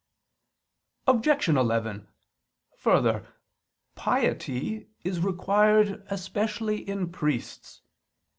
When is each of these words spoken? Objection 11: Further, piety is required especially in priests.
Objection 1.05 1.57
11: 1.57 2.07
Further, 2.75 3.27
piety 3.93 4.89
is 5.03 5.19
required 5.19 6.03
especially 6.09 6.77
in 6.89 7.11
priests. 7.11 7.83